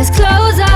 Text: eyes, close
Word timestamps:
eyes, 0.00 0.10
close 0.10 0.69